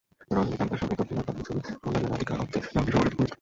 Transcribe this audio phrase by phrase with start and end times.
[0.31, 3.21] রজনীকান্তের সঙ্গে দক্ষিণের কাবালি ছবির কল্যাণে রাধিকা আপ্তে নামটি সবার কাছে পরিচিত।